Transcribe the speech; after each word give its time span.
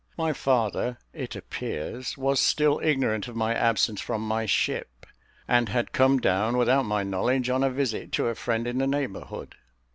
My 0.17 0.33
father, 0.33 0.97
it 1.13 1.35
appears, 1.35 2.17
was 2.17 2.39
still 2.39 2.79
ignorant 2.83 3.27
of 3.27 3.35
my 3.35 3.53
absence 3.53 4.01
from 4.01 4.27
my 4.27 4.47
ship, 4.47 5.05
and 5.47 5.69
had 5.69 5.91
come 5.91 6.17
down, 6.19 6.57
without 6.57 6.85
my 6.85 7.03
knowledge, 7.03 7.51
on 7.51 7.63
a 7.63 7.69
visit 7.69 8.11
to 8.13 8.25
a 8.25 8.33
friend 8.33 8.65
in 8.65 8.79
the 8.79 8.87
neighbourhood. 8.87 9.53